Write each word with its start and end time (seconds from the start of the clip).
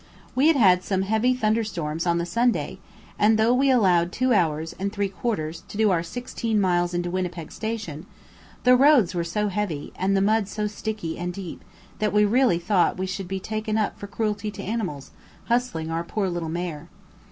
We 0.33 0.47
had 0.47 0.55
had 0.55 0.81
some 0.83 1.03
heavy 1.03 1.35
thunder 1.35 1.63
storms 1.63 2.07
on 2.07 2.17
the 2.17 2.25
Sunday; 2.25 2.79
and 3.19 3.37
though 3.37 3.53
we 3.53 3.69
allowed 3.69 4.11
two 4.11 4.33
hours 4.33 4.73
and 4.79 4.91
three 4.91 5.09
quarters, 5.09 5.61
to 5.67 5.77
do 5.77 5.91
our 5.91 6.01
sixteen 6.01 6.59
miles 6.59 6.95
into 6.95 7.11
Winnipeg 7.11 7.51
station, 7.51 8.07
the 8.63 8.75
roads 8.75 9.13
were 9.13 9.23
so 9.23 9.49
heavy, 9.49 9.93
and 9.95 10.17
the 10.17 10.19
mud 10.21 10.47
so 10.47 10.65
sticky 10.65 11.19
and 11.19 11.33
deep, 11.33 11.63
that 11.99 12.13
we 12.13 12.25
really 12.25 12.57
thought 12.57 12.97
we 12.97 13.05
should 13.05 13.27
be 13.27 13.39
taken 13.39 13.77
up 13.77 13.99
for 13.99 14.07
cruelty 14.07 14.49
to 14.49 14.63
animals, 14.63 15.11
hustling 15.43 15.91
our 15.91 16.03
poor 16.03 16.27
little 16.29 16.49
mare. 16.49 16.89